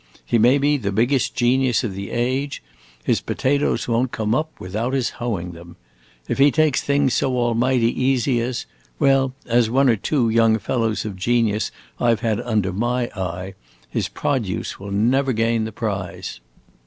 He 0.25 0.39
may 0.39 0.57
be 0.57 0.77
the 0.77 0.91
biggest 0.91 1.35
genius 1.35 1.83
of 1.83 1.93
the 1.93 2.09
age: 2.09 2.63
his 3.03 3.21
potatoes 3.21 3.87
won't 3.87 4.11
come 4.11 4.33
up 4.33 4.49
without 4.59 4.93
his 4.93 5.11
hoeing 5.21 5.51
them. 5.51 5.75
If 6.27 6.39
he 6.39 6.49
takes 6.49 6.81
things 6.81 7.13
so 7.13 7.37
almighty 7.37 8.03
easy 8.03 8.41
as 8.41 8.65
well, 8.97 9.35
as 9.45 9.69
one 9.69 9.89
or 9.89 9.95
two 9.95 10.31
young 10.31 10.57
fellows 10.57 11.05
of 11.05 11.17
genius 11.17 11.69
I 11.99 12.15
've 12.15 12.21
had 12.21 12.41
under 12.41 12.73
my 12.73 13.09
eye 13.15 13.53
his 13.91 14.07
produce 14.09 14.79
will 14.79 14.89
never 14.89 15.33
gain 15.33 15.65
the 15.65 15.71
prize. 15.71 16.39